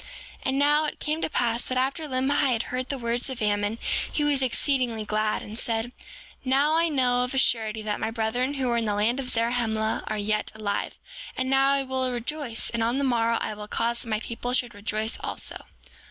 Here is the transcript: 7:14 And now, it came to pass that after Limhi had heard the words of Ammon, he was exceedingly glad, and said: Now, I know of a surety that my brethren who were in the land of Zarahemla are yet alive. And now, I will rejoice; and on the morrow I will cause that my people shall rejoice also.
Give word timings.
7:14 0.01 0.09
And 0.47 0.57
now, 0.57 0.85
it 0.85 0.99
came 0.99 1.21
to 1.21 1.29
pass 1.29 1.63
that 1.63 1.77
after 1.77 2.05
Limhi 2.07 2.53
had 2.53 2.63
heard 2.73 2.89
the 2.89 2.97
words 2.97 3.29
of 3.29 3.39
Ammon, 3.39 3.77
he 4.11 4.23
was 4.23 4.41
exceedingly 4.41 5.05
glad, 5.05 5.43
and 5.43 5.59
said: 5.59 5.91
Now, 6.43 6.73
I 6.75 6.89
know 6.89 7.23
of 7.23 7.35
a 7.35 7.37
surety 7.37 7.83
that 7.83 7.99
my 7.99 8.09
brethren 8.09 8.55
who 8.55 8.67
were 8.67 8.77
in 8.77 8.85
the 8.85 8.95
land 8.95 9.19
of 9.19 9.29
Zarahemla 9.29 10.05
are 10.07 10.17
yet 10.17 10.51
alive. 10.55 10.97
And 11.37 11.51
now, 11.51 11.69
I 11.73 11.83
will 11.83 12.11
rejoice; 12.11 12.71
and 12.71 12.81
on 12.81 12.97
the 12.97 13.03
morrow 13.03 13.37
I 13.41 13.53
will 13.53 13.67
cause 13.67 14.01
that 14.01 14.09
my 14.09 14.19
people 14.19 14.53
shall 14.53 14.69
rejoice 14.69 15.19
also. 15.19 15.65